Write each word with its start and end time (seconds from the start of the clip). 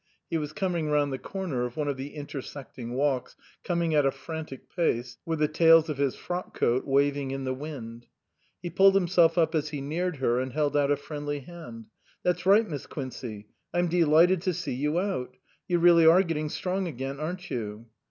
He 0.31 0.39
was 0.39 0.51
coming 0.51 0.89
round 0.89 1.13
the 1.13 1.19
corner 1.19 1.63
of 1.63 1.77
one 1.77 1.87
of 1.87 1.95
the 1.95 2.15
intersect 2.15 2.79
ing 2.79 2.95
walks, 2.95 3.35
coming 3.63 3.93
at 3.93 4.03
a 4.03 4.09
frantic 4.09 4.67
pace, 4.75 5.19
with 5.27 5.37
the 5.37 5.47
tails 5.47 5.89
of 5.89 5.99
his 5.99 6.15
frock 6.15 6.57
coat 6.57 6.87
waving 6.87 7.29
in 7.29 7.43
the 7.43 7.53
wind. 7.53 8.07
He 8.63 8.71
pulled 8.71 8.95
himself 8.95 9.37
up 9.37 9.53
as 9.53 9.69
he 9.69 9.79
neared 9.79 10.15
her 10.17 10.39
and 10.39 10.53
held 10.53 10.75
out 10.75 10.89
a 10.89 10.95
friendly 10.97 11.41
hand." 11.41 11.85
That's 12.23 12.47
right, 12.47 12.67
Miss 12.67 12.87
Quincey. 12.87 13.49
I'm 13.75 13.89
delighted 13.89 14.41
to 14.41 14.55
see 14.55 14.73
you 14.73 14.97
out. 14.99 15.37
You 15.67 15.77
really 15.77 16.07
are 16.07 16.23
getting 16.23 16.49
strong 16.49 16.87
again, 16.87 17.19
aren't 17.19 17.51
you 17.51 17.85